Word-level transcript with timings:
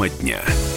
Тема 0.00 0.08
дня. 0.08 0.69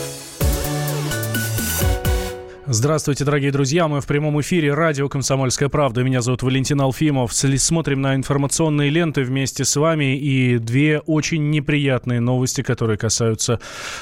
Здравствуйте, 2.73 3.23
дорогие 3.23 3.51
друзья. 3.51 3.87
Мы 3.87 4.01
в 4.01 4.07
прямом 4.07 4.41
эфире 4.41 4.73
радио 4.73 5.07
«Комсомольская 5.07 5.69
правда». 5.69 6.01
Меня 6.01 6.21
зовут 6.21 6.41
Валентин 6.41 6.81
Алфимов. 6.81 7.31
Смотрим 7.31 8.01
на 8.01 8.15
информационные 8.15 8.89
ленты 8.89 9.21
вместе 9.21 9.63
с 9.63 9.75
вами. 9.75 10.17
И 10.17 10.57
две 10.57 10.97
очень 11.01 11.51
неприятные 11.51 12.19
новости, 12.19 12.63
которые 12.63 12.97
касаются... 12.97 13.59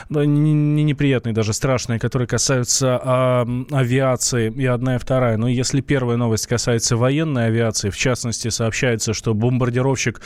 Не 0.10 0.84
неприятные, 0.84 1.34
даже 1.34 1.52
страшные, 1.52 2.00
которые 2.00 2.30
касаются 2.30 2.98
а, 3.04 3.48
авиации. 3.72 4.50
И 4.50 4.66
одна, 4.66 4.96
и 4.96 5.00
вторая. 5.00 5.36
Но 5.36 5.50
если 5.50 5.82
первая 5.82 6.16
новость 6.16 6.48
касается 6.48 6.96
военной 6.96 7.48
авиации, 7.48 7.90
в 7.90 7.98
частности, 7.98 8.48
сообщается, 8.48 9.14
что 9.14 9.34
бомбардировщик 9.34 10.22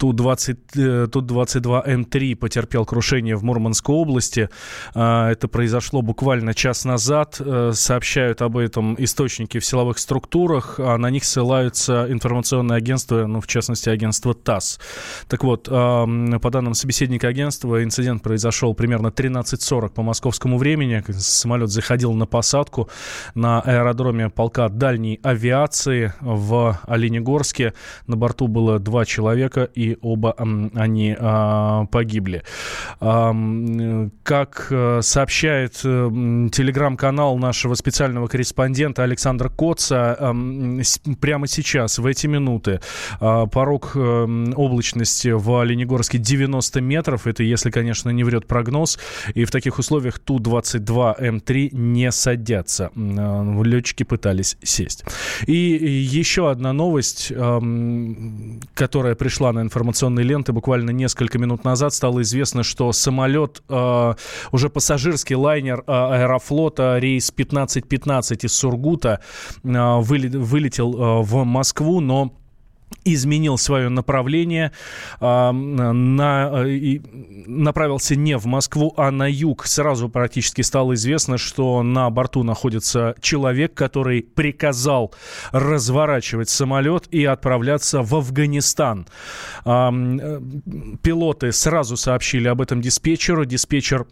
Ту-20, 0.00 1.06
Ту-22М3 1.06 2.34
потерпел 2.34 2.86
крушение 2.86 3.36
в 3.36 3.44
Мурманской 3.44 3.94
области. 3.94 4.48
А, 4.96 5.30
это 5.30 5.46
произошло 5.46 6.02
буквально 6.02 6.54
час 6.54 6.84
назад 6.84 7.40
сообщают 7.84 8.42
об 8.42 8.56
этом 8.56 8.96
источники 8.98 9.58
в 9.58 9.64
силовых 9.64 9.98
структурах, 9.98 10.80
а 10.80 10.96
на 10.96 11.10
них 11.10 11.24
ссылаются 11.24 12.06
информационные 12.08 12.76
агентства, 12.76 13.26
ну, 13.26 13.40
в 13.40 13.46
частности, 13.46 13.88
агентство 13.88 14.34
ТАСС. 14.34 14.80
Так 15.28 15.44
вот, 15.44 15.64
по 15.64 16.50
данным 16.50 16.74
собеседника 16.74 17.28
агентства, 17.28 17.82
инцидент 17.84 18.22
произошел 18.22 18.74
примерно 18.74 19.08
13.40 19.08 19.90
по 19.90 20.02
московскому 20.02 20.58
времени. 20.58 21.04
Самолет 21.12 21.70
заходил 21.70 22.12
на 22.14 22.26
посадку 22.26 22.88
на 23.34 23.60
аэродроме 23.60 24.30
полка 24.30 24.68
дальней 24.68 25.20
авиации 25.22 26.12
в 26.20 26.80
Оленегорске. 26.86 27.74
На 28.06 28.16
борту 28.16 28.48
было 28.48 28.78
два 28.78 29.04
человека, 29.04 29.68
и 29.74 29.98
оба 30.00 30.34
они 30.74 31.16
а, 31.18 31.86
погибли. 31.86 32.42
Как 32.98 34.66
э, 34.70 35.00
сообщает 35.02 35.72
телеграм-канал 35.74 37.36
наш 37.38 37.64
нашего 37.74 37.76
специального 37.76 38.26
корреспондента 38.28 39.02
Александра 39.02 39.48
Коца 39.48 40.16
прямо 41.20 41.46
сейчас, 41.46 41.98
в 41.98 42.06
эти 42.06 42.26
минуты, 42.26 42.80
а, 43.20 43.46
порог 43.46 43.92
эм, 43.94 44.52
облачности 44.56 45.28
в 45.28 45.60
Оленегорске 45.60 46.18
90 46.18 46.80
метров. 46.80 47.26
Это 47.26 47.42
если, 47.42 47.70
конечно, 47.70 48.10
не 48.10 48.24
врет 48.24 48.46
прогноз. 48.46 48.98
И 49.34 49.44
в 49.44 49.50
таких 49.50 49.78
условиях 49.78 50.18
Ту-22М3 50.18 51.70
не 51.72 52.12
садятся. 52.12 52.90
А, 52.94 53.62
летчики 53.62 54.04
пытались 54.04 54.56
сесть. 54.62 55.04
И 55.46 55.54
еще 55.54 56.50
одна 56.50 56.72
новость, 56.72 57.32
которая 58.74 59.14
пришла 59.14 59.52
на 59.52 59.60
информационные 59.60 60.24
ленты 60.24 60.52
буквально 60.52 60.90
несколько 60.90 61.38
минут 61.38 61.64
назад. 61.64 61.92
Стало 61.92 62.22
известно, 62.22 62.62
что 62.62 62.92
самолет, 62.92 63.62
а, 63.68 64.16
уже 64.52 64.68
пассажирский 64.68 65.36
лайнер 65.36 65.82
Аэрофлота, 65.86 66.98
рейс 66.98 67.30
15 67.30 67.53
15.15 67.54 68.46
из 68.46 68.52
Сургута 68.52 69.20
а, 69.64 70.00
вылетел 70.00 70.94
а, 70.96 71.22
в 71.22 71.44
Москву, 71.44 72.00
но 72.00 72.32
изменил 73.04 73.58
свое 73.58 73.88
направление, 73.88 74.72
э, 75.20 75.50
на, 75.52 76.64
э, 76.66 76.98
направился 77.46 78.16
не 78.16 78.36
в 78.38 78.46
Москву, 78.46 78.94
а 78.96 79.10
на 79.10 79.30
юг. 79.30 79.66
Сразу 79.66 80.08
практически 80.08 80.62
стало 80.62 80.94
известно, 80.94 81.38
что 81.38 81.82
на 81.82 82.08
борту 82.10 82.42
находится 82.42 83.14
человек, 83.20 83.74
который 83.74 84.22
приказал 84.22 85.12
разворачивать 85.52 86.48
самолет 86.48 87.06
и 87.10 87.24
отправляться 87.24 88.02
в 88.02 88.14
Афганистан. 88.14 89.06
Э, 89.64 89.90
пилоты 91.02 91.52
сразу 91.52 91.96
сообщили 91.96 92.48
об 92.48 92.60
этом 92.60 92.80
диспетчеру. 92.80 93.44
Диспетчер 93.44 94.06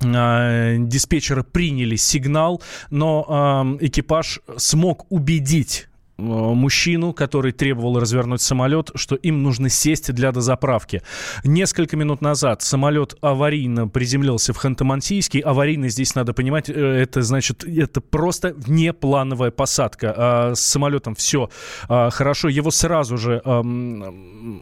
диспетчеры 0.00 1.44
приняли 1.44 1.96
сигнал, 1.96 2.62
но 2.90 3.76
э, 3.80 3.86
экипаж 3.86 4.40
смог 4.56 5.06
убедить 5.10 5.88
а, 6.20 6.54
мужчину, 6.54 7.12
который 7.12 7.52
требовал 7.52 7.98
развернуть 7.98 8.40
самолет, 8.40 8.90
что 8.94 9.14
им 9.16 9.42
нужно 9.42 9.68
сесть 9.68 10.12
для 10.12 10.32
дозаправки. 10.32 11.02
Несколько 11.44 11.96
минут 11.96 12.20
назад 12.20 12.62
самолет 12.62 13.14
аварийно 13.20 13.88
приземлился 13.88 14.52
в 14.52 14.64
Ханты-Мансийске. 14.64 15.40
Аварийно 15.40 15.88
здесь 15.88 16.14
надо 16.14 16.32
понимать, 16.32 16.68
э, 16.68 16.72
это 16.72 17.22
значит, 17.22 17.64
это 17.64 18.00
просто 18.00 18.54
внеплановая 18.54 19.50
посадка. 19.50 20.14
А 20.16 20.54
с 20.54 20.60
самолетом 20.60 21.14
все 21.14 21.50
а, 21.88 22.10
хорошо. 22.10 22.48
Его 22.48 22.70
сразу 22.70 23.16
же 23.16 23.40
а, 23.44 23.62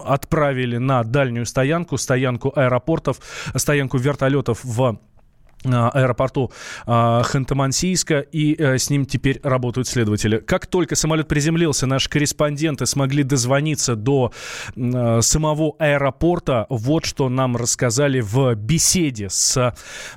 отправили 0.04 0.76
на 0.78 1.02
дальнюю 1.02 1.46
стоянку, 1.46 1.96
стоянку 1.98 2.52
аэропортов, 2.54 3.18
стоянку 3.56 3.98
вертолетов 3.98 4.60
в 4.64 4.98
аэропорту 5.64 6.50
э, 6.86 6.90
Ханты-Мансийска, 6.90 8.20
и 8.20 8.54
э, 8.58 8.78
с 8.78 8.90
ним 8.90 9.04
теперь 9.04 9.40
работают 9.42 9.88
следователи. 9.88 10.38
Как 10.38 10.66
только 10.66 10.94
самолет 10.94 11.28
приземлился, 11.28 11.86
наши 11.86 12.08
корреспонденты 12.08 12.86
смогли 12.86 13.22
дозвониться 13.22 13.96
до 13.96 14.32
э, 14.76 15.20
самого 15.20 15.74
аэропорта. 15.78 16.66
Вот 16.68 17.04
что 17.04 17.28
нам 17.28 17.56
рассказали 17.56 18.20
в 18.20 18.54
беседе 18.54 19.28
с, 19.30 19.74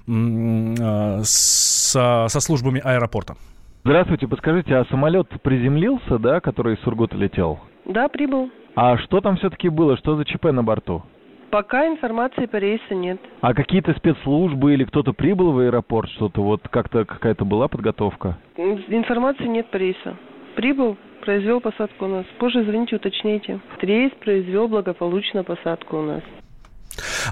э, 0.08 1.22
с, 1.24 2.28
со 2.28 2.40
службами 2.40 2.82
аэропорта. 2.84 3.36
Здравствуйте, 3.84 4.28
подскажите, 4.28 4.76
а 4.76 4.86
самолет 4.86 5.28
приземлился, 5.42 6.20
да, 6.20 6.40
который 6.40 6.76
из 6.76 6.82
Сургута 6.82 7.18
летел? 7.18 7.60
Да, 7.86 8.08
прибыл. 8.10 8.52
А 8.76 8.98
что 9.00 9.22
там 9.22 9.38
все-таки 9.38 9.70
было? 9.70 9.98
Что 9.98 10.16
за 10.16 10.24
ЧП 10.24 10.46
на 10.46 10.64
борту? 10.64 11.04
Пока 11.52 11.86
информации 11.86 12.46
по 12.46 12.56
рейсу 12.56 12.94
нет. 12.96 13.20
А 13.42 13.54
какие-то 13.54 13.94
спецслужбы 13.94 14.74
или 14.74 14.86
кто-то 14.86 15.12
прибыл 15.12 15.52
в 15.52 15.60
аэропорт, 15.60 16.10
что-то 16.12 16.42
вот 16.42 16.62
как-то 16.70 17.04
какая-то 17.04 17.44
была 17.44 17.68
подготовка? 17.68 18.38
Информации 18.56 19.48
нет 19.48 19.70
по 19.70 19.76
рейсу. 19.76 20.16
Прибыл, 20.56 20.96
произвел 21.22 21.60
посадку 21.60 22.06
у 22.06 22.08
нас. 22.08 22.26
Позже 22.40 22.64
звоните, 22.64 22.96
уточните. 22.96 23.60
Рейс 23.82 24.12
произвел 24.22 24.70
благополучно 24.70 25.44
посадку 25.44 25.98
у 25.98 26.04
нас. 26.04 26.24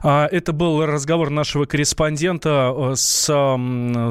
А, 0.03 0.27
это 0.31 0.53
был 0.53 0.85
разговор 0.85 1.29
нашего 1.29 1.65
корреспондента 1.65 2.73
э, 2.75 2.95
с 2.95 3.25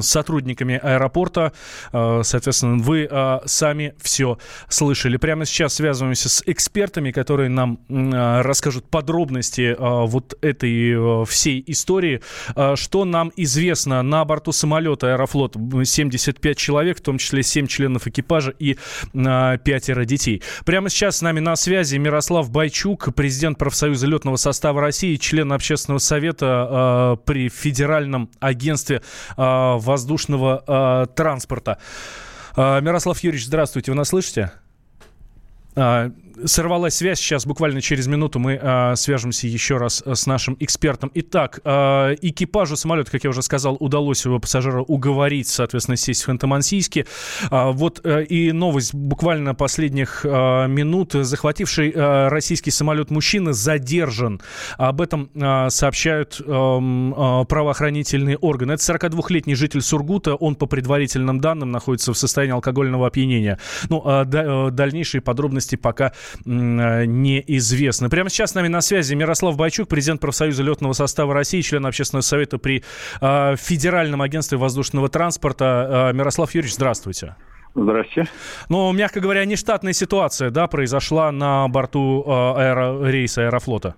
сотрудниками 0.01 0.79
аэропорта. 0.81 1.53
Э, 1.91 2.21
соответственно, 2.23 2.81
вы 2.81 3.07
э, 3.09 3.39
сами 3.45 3.93
все 4.01 4.37
слышали. 4.67 5.17
Прямо 5.17 5.45
сейчас 5.45 5.75
связываемся 5.75 6.29
с 6.29 6.43
экспертами, 6.45 7.11
которые 7.11 7.49
нам 7.49 7.79
расскажут 7.89 8.85
подробности 8.89 9.75
вот 9.79 10.37
этой 10.41 11.25
всей 11.25 11.63
истории. 11.67 12.21
Что 12.75 13.05
нам 13.05 13.31
известно 13.35 14.01
на 14.01 14.25
борту 14.25 14.51
самолета 14.51 15.13
Аэрофлот? 15.13 15.55
75 15.83 16.57
человек, 16.57 16.99
в 16.99 17.01
том 17.01 17.17
числе 17.17 17.43
7 17.43 17.67
членов 17.67 18.07
экипажа 18.07 18.53
и 18.57 18.77
пятеро 19.13 20.05
детей. 20.05 20.41
Прямо 20.65 20.89
сейчас 20.89 21.17
с 21.17 21.21
нами 21.21 21.39
на 21.39 21.55
связи 21.55 21.97
Мирослав 21.97 22.49
Байчук, 22.49 23.13
президент 23.15 23.57
профсоюза 23.57 24.07
летного 24.07 24.35
состава 24.35 24.81
России, 24.81 25.15
член 25.15 25.51
общественного 25.51 25.78
общественного 25.79 25.99
совета 25.99 26.67
э, 26.69 27.23
при 27.25 27.49
Федеральном 27.49 28.29
агентстве 28.39 28.97
э, 28.97 29.01
воздушного 29.37 30.63
э, 30.67 31.13
транспорта. 31.15 31.77
Э, 32.55 32.81
Мирослав 32.81 33.19
Юрьевич, 33.19 33.45
здравствуйте, 33.47 33.91
вы 33.91 33.97
нас 33.97 34.09
слышите? 34.09 34.51
А, 36.41 36.47
сорвалась 36.47 36.95
связь. 36.95 37.19
Сейчас 37.19 37.45
буквально 37.45 37.81
через 37.81 38.07
минуту 38.07 38.39
мы 38.39 38.59
а, 38.61 38.95
свяжемся 38.95 39.47
еще 39.47 39.77
раз 39.77 40.03
с 40.05 40.25
нашим 40.25 40.55
экспертом. 40.59 41.11
Итак, 41.13 41.59
а, 41.63 42.13
экипажу 42.21 42.75
самолета, 42.75 43.11
как 43.11 43.23
я 43.23 43.29
уже 43.29 43.41
сказал, 43.41 43.77
удалось 43.79 44.25
его 44.25 44.39
пассажира 44.39 44.81
уговорить, 44.81 45.47
соответственно, 45.47 45.97
сесть 45.97 46.23
в 46.23 46.29
Ханты-Мансийске. 46.29 47.07
А, 47.49 47.71
вот 47.71 48.01
а, 48.03 48.21
и 48.21 48.51
новость 48.51 48.93
буквально 48.93 49.55
последних 49.55 50.25
а, 50.25 50.67
минут. 50.67 51.13
Захвативший 51.13 51.93
а, 51.95 52.29
российский 52.29 52.71
самолет 52.71 53.11
мужчина 53.11 53.53
задержан. 53.53 54.41
Об 54.77 55.01
этом 55.01 55.29
а, 55.35 55.69
сообщают 55.69 56.41
а, 56.45 56.79
а, 56.81 57.43
правоохранительные 57.45 58.37
органы. 58.37 58.73
Это 58.73 58.83
42-летний 58.83 59.55
житель 59.55 59.81
Сургута. 59.81 60.35
Он, 60.35 60.55
по 60.55 60.65
предварительным 60.65 61.39
данным, 61.39 61.71
находится 61.71 62.13
в 62.13 62.17
состоянии 62.17 62.53
алкогольного 62.53 63.07
опьянения. 63.07 63.59
Ну, 63.89 64.01
а, 64.05 64.25
да, 64.25 64.69
дальнейшие 64.69 65.21
подробности 65.21 65.75
пока 65.75 66.13
Э, 66.45 67.05
неизвестно. 67.05 68.09
Прямо 68.09 68.29
сейчас 68.29 68.51
с 68.51 68.55
нами 68.55 68.67
на 68.67 68.81
связи 68.81 69.13
Мирослав 69.13 69.57
Байчук, 69.57 69.87
президент 69.87 70.21
профсоюза 70.21 70.63
летного 70.63 70.93
состава 70.93 71.33
России, 71.33 71.61
член 71.61 71.85
общественного 71.85 72.21
совета 72.21 72.57
при 72.57 72.83
э, 73.21 73.55
Федеральном 73.57 74.21
агентстве 74.21 74.57
воздушного 74.57 75.09
транспорта. 75.09 76.09
Э, 76.11 76.13
Мирослав 76.13 76.53
Юрьевич, 76.53 76.75
здравствуйте. 76.75 77.35
Здравствуйте. 77.75 78.29
Ну, 78.67 78.91
мягко 78.91 79.19
говоря, 79.19 79.45
нештатная 79.45 79.93
ситуация, 79.93 80.49
да, 80.49 80.67
произошла 80.67 81.31
на 81.31 81.67
борту 81.67 82.23
аэро, 82.27 83.07
рейса 83.07 83.43
Аэрофлота. 83.43 83.95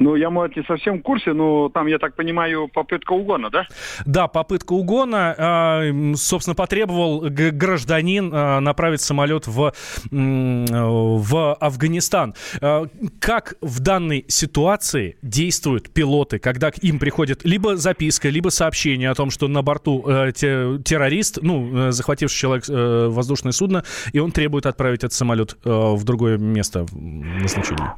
Ну, 0.00 0.16
я, 0.16 0.30
может, 0.30 0.56
не 0.56 0.62
совсем 0.64 0.98
в 0.98 1.02
курсе, 1.02 1.32
но 1.34 1.68
там, 1.68 1.86
я 1.86 1.98
так 1.98 2.16
понимаю, 2.16 2.68
попытка 2.68 3.12
угона, 3.12 3.50
да? 3.50 3.66
Да, 4.06 4.28
попытка 4.28 4.72
угона. 4.72 5.34
А, 5.38 5.82
собственно, 6.14 6.54
потребовал 6.54 7.20
гражданин 7.28 8.30
а, 8.32 8.60
направить 8.60 9.02
самолет 9.02 9.46
в, 9.46 9.72
в 10.10 11.54
Афганистан. 11.54 12.34
А, 12.60 12.86
как 13.20 13.54
в 13.60 13.80
данной 13.80 14.24
ситуации 14.28 15.18
действуют 15.22 15.90
пилоты, 15.90 16.38
когда 16.38 16.70
к 16.70 16.78
им 16.82 16.98
приходит 16.98 17.44
либо 17.44 17.76
записка, 17.76 18.30
либо 18.30 18.48
сообщение 18.48 19.10
о 19.10 19.14
том, 19.14 19.30
что 19.30 19.48
на 19.48 19.62
борту 19.62 20.02
э, 20.06 20.32
террорист, 20.32 21.40
ну, 21.42 21.88
э, 21.88 21.92
захвативший 21.92 22.38
человек 22.38 22.64
э, 22.68 23.08
воздушное 23.08 23.52
судно, 23.52 23.84
и 24.12 24.18
он 24.18 24.32
требует 24.32 24.66
отправить 24.66 25.00
этот 25.00 25.12
самолет 25.12 25.58
в 25.64 26.02
другое 26.04 26.38
место 26.38 26.86
назначения? 26.92 27.94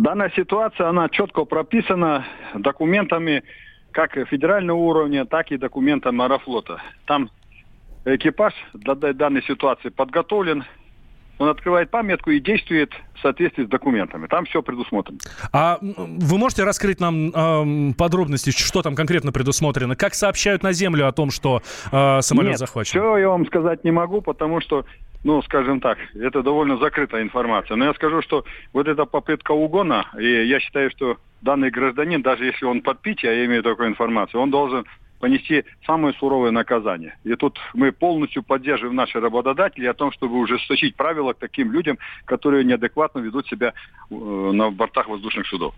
Данная 0.00 0.30
ситуация, 0.36 0.88
она 0.88 1.08
четко 1.08 1.44
прописана 1.44 2.26
документами 2.54 3.42
как 3.92 4.12
федерального 4.28 4.76
уровня, 4.76 5.24
так 5.24 5.50
и 5.50 5.56
документами 5.56 6.22
Аэрофлота. 6.22 6.82
Там 7.06 7.30
экипаж 8.04 8.52
для 8.74 8.94
данной 8.94 9.42
ситуации 9.42 9.88
подготовлен, 9.88 10.64
он 11.38 11.48
открывает 11.48 11.90
памятку 11.90 12.30
и 12.30 12.40
действует 12.40 12.92
в 13.14 13.20
соответствии 13.20 13.64
с 13.64 13.68
документами. 13.68 14.26
Там 14.26 14.44
все 14.46 14.62
предусмотрено. 14.62 15.18
А 15.52 15.78
вы 15.80 16.38
можете 16.38 16.64
раскрыть 16.64 17.00
нам 17.00 17.28
э, 17.28 17.92
подробности, 17.94 18.50
что 18.50 18.82
там 18.82 18.94
конкретно 18.94 19.32
предусмотрено? 19.32 19.96
Как 19.96 20.14
сообщают 20.14 20.62
на 20.62 20.72
землю 20.72 21.08
о 21.08 21.12
том, 21.12 21.30
что 21.30 21.62
э, 21.92 22.20
самолет 22.22 22.52
Нет, 22.52 22.58
захвачен? 22.58 23.00
все 23.00 23.18
я 23.18 23.28
вам 23.28 23.46
сказать 23.46 23.84
не 23.84 23.90
могу, 23.90 24.22
потому 24.22 24.60
что, 24.60 24.86
ну, 25.26 25.42
скажем 25.42 25.80
так, 25.80 25.98
это 26.14 26.40
довольно 26.40 26.76
закрытая 26.76 27.20
информация. 27.22 27.76
Но 27.76 27.86
я 27.86 27.94
скажу, 27.94 28.22
что 28.22 28.44
вот 28.72 28.86
эта 28.86 29.06
попытка 29.06 29.50
угона, 29.50 30.06
и 30.16 30.46
я 30.46 30.60
считаю, 30.60 30.88
что 30.90 31.16
данный 31.42 31.70
гражданин, 31.70 32.22
даже 32.22 32.44
если 32.44 32.64
он 32.64 32.80
под 32.80 33.00
питье, 33.00 33.36
я 33.36 33.44
имею 33.44 33.64
такую 33.64 33.88
информацию, 33.88 34.40
он 34.40 34.52
должен 34.52 34.86
понести 35.26 35.64
самое 35.84 36.14
суровое 36.20 36.52
наказание. 36.52 37.16
И 37.24 37.34
тут 37.34 37.58
мы 37.74 37.90
полностью 37.90 38.44
поддерживаем 38.44 38.94
наших 38.94 39.22
работодателей 39.22 39.90
о 39.90 39.94
том, 39.94 40.12
чтобы 40.12 40.38
ужесточить 40.38 40.94
правила 40.94 41.32
к 41.32 41.38
таким 41.38 41.72
людям, 41.72 41.98
которые 42.26 42.64
неадекватно 42.64 43.18
ведут 43.18 43.48
себя 43.48 43.72
э, 44.08 44.14
на 44.14 44.70
бортах 44.70 45.08
воздушных 45.08 45.48
судов. 45.48 45.74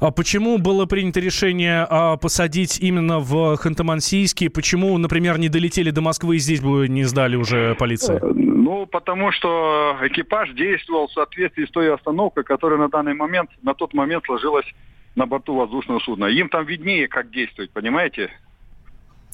А 0.00 0.10
почему 0.10 0.58
было 0.58 0.86
принято 0.86 1.20
решение 1.20 1.86
а, 1.88 2.16
посадить 2.16 2.80
именно 2.80 3.20
в 3.20 3.54
Ханты-Мансийске? 3.54 4.50
Почему, 4.50 4.98
например, 4.98 5.38
не 5.38 5.48
долетели 5.48 5.90
до 5.90 6.00
Москвы 6.00 6.36
и 6.36 6.38
здесь 6.40 6.60
бы 6.60 6.88
не 6.88 7.04
сдали 7.04 7.36
уже 7.36 7.76
полиции? 7.76 8.16
Э, 8.16 8.32
ну, 8.34 8.86
потому 8.86 9.30
что 9.30 9.96
экипаж 10.02 10.50
действовал 10.54 11.06
в 11.06 11.12
соответствии 11.12 11.66
с 11.66 11.70
той 11.70 11.94
остановкой, 11.94 12.42
которая 12.42 12.80
на 12.80 12.88
данный 12.88 13.14
момент, 13.14 13.50
на 13.62 13.74
тот 13.74 13.94
момент 13.94 14.24
сложилась 14.24 14.66
на 15.14 15.26
борту 15.26 15.54
воздушного 15.54 16.00
судна. 16.00 16.26
Им 16.26 16.48
там 16.48 16.64
виднее, 16.64 17.06
как 17.08 17.30
действовать, 17.30 17.70
понимаете? 17.72 18.30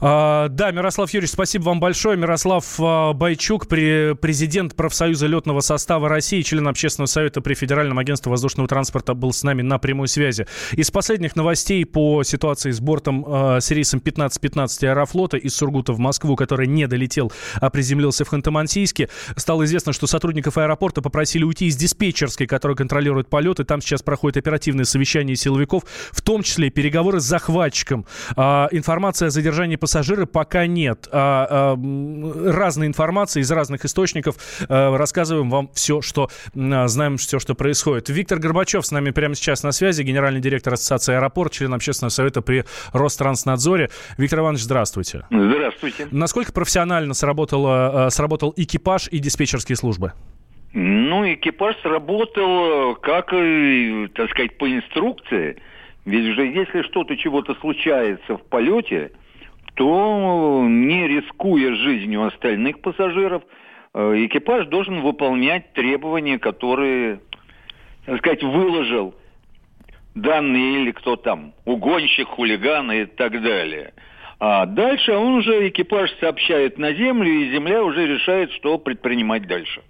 да, 0.00 0.70
Мирослав 0.70 1.10
Юрьевич, 1.10 1.32
спасибо 1.32 1.64
вам 1.64 1.80
большое. 1.80 2.16
Мирослав 2.16 2.64
а, 2.78 3.12
Байчук, 3.14 3.66
президент 3.66 4.76
профсоюза 4.76 5.26
летного 5.26 5.60
состава 5.60 6.08
России, 6.08 6.42
член 6.42 6.68
общественного 6.68 7.08
совета 7.08 7.40
при 7.40 7.54
Федеральном 7.54 7.98
агентстве 7.98 8.30
воздушного 8.30 8.68
транспорта, 8.68 9.14
был 9.14 9.32
с 9.32 9.42
нами 9.42 9.62
на 9.62 9.78
прямой 9.78 10.06
связи. 10.06 10.46
Из 10.72 10.92
последних 10.92 11.34
новостей 11.34 11.84
по 11.84 12.22
ситуации 12.22 12.70
с 12.70 12.80
бортом 12.80 13.24
а, 13.26 13.60
с 13.60 13.70
рейсом 13.72 13.98
1515 13.98 14.84
Аэрофлота 14.84 15.36
из 15.36 15.56
Сургута 15.56 15.92
в 15.92 15.98
Москву, 15.98 16.36
который 16.36 16.68
не 16.68 16.86
долетел, 16.86 17.32
а 17.56 17.68
приземлился 17.68 18.24
в 18.24 18.32
Ханты-Мансийске, 18.32 19.08
стало 19.36 19.64
известно, 19.64 19.92
что 19.92 20.06
сотрудников 20.06 20.58
аэропорта 20.58 21.02
попросили 21.02 21.42
уйти 21.42 21.66
из 21.66 21.76
диспетчерской, 21.76 22.46
которая 22.46 22.76
контролирует 22.76 23.28
полеты. 23.28 23.64
Там 23.64 23.80
сейчас 23.80 24.02
проходит 24.02 24.36
оперативное 24.36 24.84
совещание 24.84 25.34
силовиков, 25.34 25.82
в 26.12 26.22
том 26.22 26.44
числе 26.44 26.70
переговоры 26.70 27.18
с 27.18 27.24
захватчиком. 27.24 28.06
Информация 28.36 29.26
о 29.26 29.30
задержании 29.30 29.76
пассажира 29.88 30.26
пока 30.26 30.66
нет. 30.66 31.08
А, 31.10 31.74
а, 31.74 32.52
разной 32.52 32.88
информации 32.88 33.40
из 33.40 33.50
разных 33.50 33.86
источников. 33.86 34.36
А, 34.68 34.94
рассказываем 34.98 35.48
вам 35.48 35.70
все, 35.72 36.02
что 36.02 36.28
а, 36.54 36.86
знаем, 36.88 37.16
все, 37.16 37.38
что 37.38 37.54
происходит. 37.54 38.10
Виктор 38.10 38.38
Горбачев 38.38 38.84
с 38.84 38.92
нами 38.92 39.12
прямо 39.12 39.34
сейчас 39.34 39.62
на 39.62 39.72
связи, 39.72 40.02
генеральный 40.02 40.40
директор 40.40 40.74
Ассоциации 40.74 41.14
«Аэропорт», 41.14 41.52
член 41.52 41.72
общественного 41.72 42.10
совета 42.10 42.42
при 42.42 42.64
Ространснадзоре. 42.92 43.88
Виктор 44.18 44.40
Иванович, 44.40 44.64
здравствуйте. 44.64 45.24
Здравствуйте. 45.30 46.06
Насколько 46.10 46.52
профессионально 46.52 47.14
сработало, 47.14 48.06
а, 48.06 48.10
сработал 48.10 48.52
экипаж 48.58 49.08
и 49.10 49.20
диспетчерские 49.20 49.76
службы? 49.76 50.12
Ну, 50.74 51.32
экипаж 51.32 51.76
сработал, 51.82 52.96
как, 52.96 53.30
так 53.30 54.30
сказать, 54.30 54.58
по 54.58 54.70
инструкции. 54.70 55.56
Ведь 56.08 56.34
же 56.34 56.46
если 56.46 56.82
что-то, 56.82 57.16
чего-то 57.16 57.54
случается 57.56 58.36
в 58.36 58.42
полете, 58.44 59.12
то 59.78 60.64
не 60.68 61.06
рискуя 61.06 61.72
жизнью 61.76 62.24
остальных 62.24 62.80
пассажиров, 62.80 63.44
э, 63.94 64.26
экипаж 64.26 64.66
должен 64.66 65.02
выполнять 65.02 65.72
требования, 65.72 66.40
которые, 66.40 67.20
так 68.04 68.18
сказать, 68.18 68.42
выложил 68.42 69.14
данные 70.16 70.82
или 70.82 70.90
кто 70.90 71.14
там, 71.14 71.54
угонщик, 71.64 72.26
хулиган 72.26 72.90
и 72.90 73.04
так 73.04 73.40
далее. 73.40 73.92
А 74.40 74.66
дальше 74.66 75.12
он 75.12 75.34
уже, 75.34 75.68
экипаж 75.68 76.10
сообщает 76.18 76.76
на 76.76 76.92
землю, 76.92 77.30
и 77.30 77.52
земля 77.52 77.84
уже 77.84 78.04
решает, 78.04 78.50
что 78.54 78.78
предпринимать 78.78 79.46
дальше. 79.46 79.82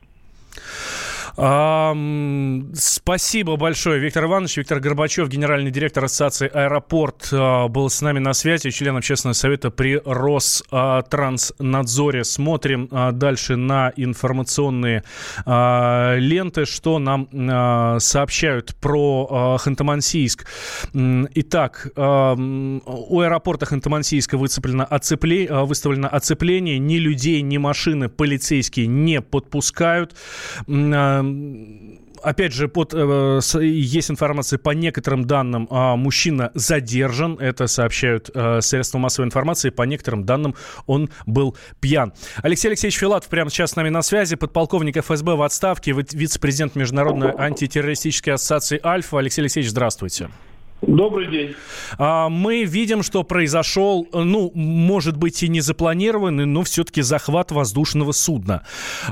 Спасибо 2.74 3.56
большое, 3.56 4.00
Виктор 4.00 4.24
Иванович. 4.24 4.56
Виктор 4.56 4.80
Горбачев, 4.80 5.28
генеральный 5.28 5.70
директор 5.70 6.02
Ассоциации 6.02 6.48
«Аэропорт», 6.48 7.28
а, 7.30 7.68
был 7.68 7.88
с 7.88 8.02
нами 8.02 8.18
на 8.18 8.32
связи, 8.32 8.70
член 8.70 8.96
общественного 8.96 9.34
совета 9.34 9.70
при 9.70 10.02
Ространснадзоре. 10.04 12.24
Смотрим 12.24 12.88
а, 12.90 13.12
дальше 13.12 13.54
на 13.54 13.92
информационные 13.94 15.04
а, 15.46 16.16
ленты, 16.16 16.64
что 16.64 16.98
нам 16.98 17.28
сообщают 18.00 18.74
про 18.80 19.56
Ханты-Мансийск. 19.60 20.44
Итак, 21.34 21.86
у 21.94 23.20
аэропорта 23.20 23.66
Ханты-Мансийска 23.66 24.36
выцеплено 24.36 24.84
оцепле, 24.84 25.46
выставлено 25.48 26.08
оцепление. 26.08 26.80
Ни 26.80 26.96
людей, 26.96 27.42
ни 27.42 27.58
машины 27.58 28.08
полицейские 28.08 28.88
не 28.88 29.20
подпускают. 29.20 30.16
А, 32.22 32.30
опять 32.30 32.52
же, 32.52 32.68
под, 32.68 32.94
э, 32.94 33.40
есть 33.60 34.10
информация 34.10 34.58
по 34.58 34.70
некоторым 34.70 35.24
данным, 35.24 35.68
э, 35.70 35.96
мужчина 35.96 36.50
задержан, 36.54 37.34
это 37.38 37.66
сообщают 37.66 38.30
э, 38.34 38.60
средства 38.60 38.98
массовой 38.98 39.26
информации, 39.26 39.70
по 39.70 39.82
некоторым 39.82 40.24
данным 40.24 40.54
он 40.86 41.10
был 41.26 41.56
пьян. 41.80 42.12
Алексей 42.42 42.68
Алексеевич 42.68 42.98
Филатов 42.98 43.28
прямо 43.28 43.50
сейчас 43.50 43.72
с 43.72 43.76
нами 43.76 43.88
на 43.88 44.02
связи, 44.02 44.36
подполковник 44.36 44.96
ФСБ 44.96 45.36
в 45.36 45.42
отставке, 45.42 45.92
вице-президент 45.92 46.74
Международной 46.74 47.32
антитеррористической 47.36 48.34
ассоциации 48.34 48.80
«Альфа». 48.84 49.18
Алексей 49.18 49.42
Алексеевич, 49.42 49.70
здравствуйте. 49.70 50.28
Добрый 50.80 51.26
день. 51.26 51.56
А, 51.98 52.28
мы 52.28 52.62
видим, 52.62 53.02
что 53.02 53.24
произошел, 53.24 54.06
ну, 54.12 54.52
может 54.54 55.16
быть, 55.16 55.42
и 55.42 55.48
не 55.48 55.60
запланированный, 55.60 56.46
но 56.46 56.62
все-таки 56.62 57.02
захват 57.02 57.50
воздушного 57.50 58.12
судна. 58.12 58.64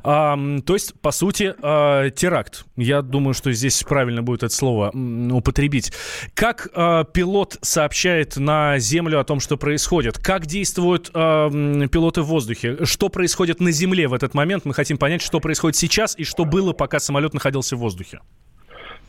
А, 0.05 0.39
то 0.65 0.75
есть, 0.75 0.95
по 1.01 1.11
сути, 1.11 1.55
а, 1.61 2.09
теракт. 2.11 2.67
Я 2.77 3.03
думаю, 3.03 3.35
что 3.35 3.51
здесь 3.53 3.83
правильно 3.83 4.23
будет 4.23 4.45
это 4.45 4.55
слово 4.55 4.93
употребить. 5.33 5.93
Как 6.35 6.71
пилот 7.13 7.59
сообщает 7.63 8.37
на 8.37 8.79
землю 8.79 9.19
о 9.19 9.25
том, 9.25 9.41
что 9.41 9.57
происходит? 9.57 10.19
Как 10.19 10.47
действуют 10.47 11.11
пилоты 11.11 12.23
в 12.23 12.27
воздухе? 12.27 12.85
Что 12.85 13.09
происходит 13.09 13.61
на 13.61 13.73
земле 13.73 14.07
в 14.07 14.15
этот 14.15 14.35
момент? 14.35 14.65
Мы 14.67 14.75
хотим 14.75 14.99
понять, 14.99 15.23
что 15.23 15.41
происходит 15.41 15.77
сейчас 15.77 16.17
и 16.17 16.23
что 16.23 16.45
было, 16.45 16.73
пока 16.73 17.01
самолет 17.01 17.35
находился 17.35 17.75
в 17.77 17.81
воздухе. 17.81 18.21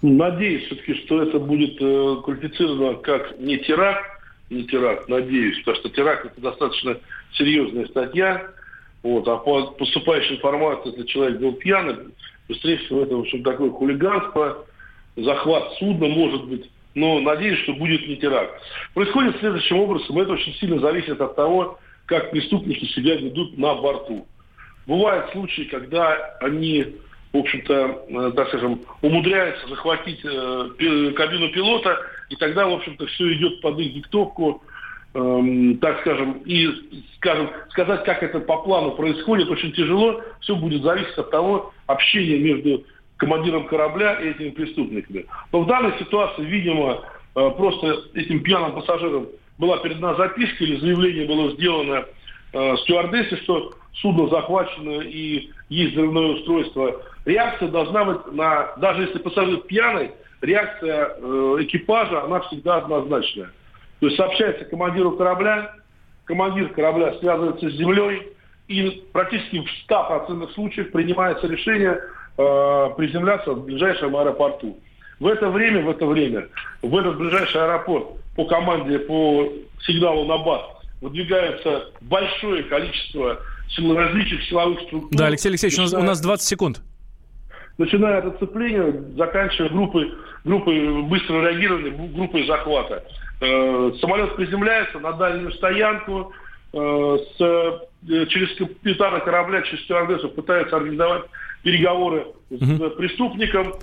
Надеюсь 0.01 0.66
все-таки, 0.66 0.94
что 1.06 1.24
это 1.24 1.39
будет 1.39 1.82
э, 1.82 2.22
квалифицировано 2.24 2.98
как 2.98 3.39
не 3.39 3.58
теракт, 3.58 4.06
не 4.50 4.63
теракт, 4.66 5.10
надеюсь, 5.10 5.58
потому 5.60 5.77
что 5.77 5.89
теракт 5.89 6.25
это 6.25 6.39
достаточно 6.39 6.98
серьезная 7.34 7.88
статья. 7.88 8.48
Вот, 9.01 9.27
а 9.27 9.38
по 9.38 9.68
поступающей 9.72 10.36
информации, 10.36 10.92
если 10.92 11.04
человек 11.04 11.39
был 11.39 11.54
пьяный, 11.54 11.96
быстрее 12.48 12.77
всего 12.77 13.04
это, 13.04 13.16
в 13.16 13.22
общем, 13.22 13.44
такое 13.44 13.72
хулиганство, 13.72 14.66
захват 15.16 15.74
судна, 15.80 16.08
может 16.08 16.46
быть. 16.46 16.70
Но 16.94 17.20
надеюсь, 17.20 17.60
что 17.60 17.74
будет 17.74 18.08
не 18.08 18.18
теракт. 18.18 18.62
Происходит 18.94 19.38
следующим 19.39 19.77
образом. 19.77 20.18
Это 20.20 20.34
очень 20.34 20.54
сильно 20.56 20.80
зависит 20.80 21.20
от 21.22 21.36
того, 21.36 21.80
как 22.06 22.32
преступники 22.32 22.86
себя 22.86 23.16
ведут 23.16 23.58
на 23.58 23.75
борту. 23.75 24.27
Бывают 24.88 25.32
случаи, 25.32 25.63
когда 25.63 26.38
они 26.42 26.96
в 27.38 27.41
общем-то, 27.41 28.06
э, 28.08 28.32
так 28.36 28.48
скажем, 28.50 28.82
умудряются 29.01 29.67
захватить 29.67 30.20
э, 30.24 31.12
кабину 31.15 31.50
пилота, 31.50 32.00
и 32.29 32.36
тогда, 32.36 32.67
в 32.67 32.74
общем-то, 32.74 33.06
все 33.08 33.34
идет 33.34 33.62
под 33.62 33.79
их 33.79 33.94
диктовку, 33.94 34.62
эм, 35.13 35.77
так 35.77 36.01
скажем, 36.01 36.41
и, 36.46 36.70
скажем, 37.17 37.50
сказать, 37.70 38.03
как 38.03 38.24
это 38.24 38.39
по 38.39 38.58
плану 38.58 38.91
происходит, 38.91 39.50
очень 39.50 39.72
тяжело. 39.72 40.22
Все 40.41 40.56
будет 40.56 40.82
зависеть 40.84 41.17
от 41.17 41.32
того 41.32 41.74
общения 41.86 42.38
между 42.38 42.84
командиром 43.17 43.67
корабля 43.67 44.15
и 44.15 44.29
этими 44.29 44.50
преступниками. 44.50 45.25
Но 45.51 45.62
в 45.62 45.67
данной 45.67 45.98
ситуации, 46.00 46.44
видимо, 46.44 47.01
э, 47.36 47.50
просто 47.51 48.03
этим 48.13 48.41
пьяным 48.41 48.74
пассажирам 48.74 49.27
была 49.58 49.77
передана 49.77 50.15
записка 50.15 50.63
или 50.63 50.79
заявление 50.79 51.27
было 51.27 51.51
сделано 51.51 52.06
э, 52.53 52.77
стюардессе, 52.77 53.38
что 53.38 53.74
судно 54.01 54.27
захвачено 54.27 55.01
и 55.01 55.50
есть 55.70 55.94
взрывное 55.94 56.34
устройство. 56.34 57.01
Реакция 57.27 57.67
должна 57.67 58.05
быть 58.05 58.25
на, 58.31 58.69
даже 58.77 59.01
если 59.01 59.17
пассажир 59.17 59.57
пьяный, 59.57 60.12
реакция 60.39 61.12
э, 61.17 61.57
экипажа, 61.60 62.24
она 62.24 62.39
всегда 62.39 62.77
однозначная. 62.77 63.51
То 64.00 64.05
есть 64.05 64.15
сообщается 64.15 64.63
командиру 64.63 65.12
корабля, 65.12 65.75
командир 66.24 66.69
корабля 66.69 67.13
связывается 67.19 67.69
с 67.69 67.74
землей, 67.74 68.29
и 68.69 69.03
практически 69.12 69.60
в 69.60 69.91
100% 69.91 70.53
случаев 70.53 70.93
принимается 70.93 71.48
решение 71.48 72.00
э, 72.38 72.89
приземляться 72.96 73.51
в 73.51 73.65
ближайшем 73.65 74.15
аэропорту. 74.15 74.79
В 75.19 75.27
это 75.27 75.50
время, 75.50 75.84
в 75.84 75.89
это 75.89 76.05
время, 76.05 76.48
в 76.81 76.96
этот 76.96 77.17
ближайший 77.17 77.62
аэропорт 77.62 78.07
по 78.38 78.46
команде, 78.46 79.00
по 79.00 79.51
сигналу 79.81 80.24
на 80.24 80.38
БАС 80.38 80.62
выдвигается 81.01 81.89
большое 82.00 82.63
количество 82.63 83.41
различных 83.77 84.43
силовых 84.46 84.79
структур. 84.84 85.10
Да, 85.12 85.25
Алексей 85.25 85.50
Алексеевич, 85.50 85.77
начиная, 85.77 86.03
у 86.03 86.05
нас 86.05 86.22
20 86.22 86.48
секунд. 86.48 86.81
Начиная 87.77 88.19
от 88.19 88.36
оцепления, 88.36 89.03
заканчивая 89.15 89.69
группой, 89.69 90.12
группой 90.43 91.03
быстрого 91.03 91.48
реагирования, 91.48 91.91
группой 91.91 92.46
захвата. 92.48 93.03
Э, 93.39 93.91
самолет 94.01 94.36
приземляется 94.36 95.00
на 95.00 95.13
дальнюю 95.13 95.51
стоянку, 95.53 96.34
э, 96.74 97.17
с, 97.38 97.41
э, 97.41 98.25
через 98.29 98.57
капитана 98.57 99.19
корабля, 99.19 99.62
через 99.62 99.84
стюардессу 99.84 100.29
пытается 100.29 100.75
организовать 100.75 101.25
переговоры 101.62 102.25
с 102.50 102.96
преступником. 102.96 103.74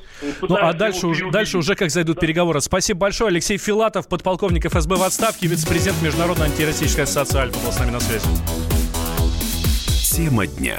Ну, 0.42 0.56
а 0.56 0.72
дальше 0.72 1.06
уже, 1.06 1.30
дальше 1.30 1.58
уже 1.58 1.74
как 1.74 1.90
зайдут 1.90 2.16
да. 2.16 2.20
переговоры. 2.22 2.60
Спасибо 2.60 3.00
большое. 3.00 3.28
Алексей 3.28 3.58
Филатов, 3.58 4.08
подполковник 4.08 4.64
ФСБ 4.66 4.96
в 4.96 5.02
отставке, 5.02 5.46
вице-президент 5.46 6.00
Международной 6.02 6.46
антироссийской 6.46 7.04
ассоциации 7.04 7.38
Альфа 7.38 7.64
был 7.64 7.72
с 7.72 7.78
нами 7.78 7.90
на 7.90 8.00
связи. 8.00 8.26
Тема 10.16 10.46
дня. 10.46 10.78